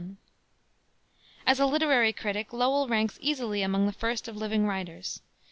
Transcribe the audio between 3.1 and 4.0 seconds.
easily among the